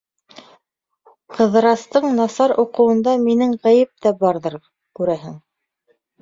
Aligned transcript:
Ҡыҙырастың 1.35 2.07
насар 2.19 2.53
уҡыуында 2.63 3.13
минең 3.27 3.53
ғәйеп 3.69 3.93
тә 4.07 4.15
барҙыр, 4.25 4.57
күрәһең. 5.03 5.39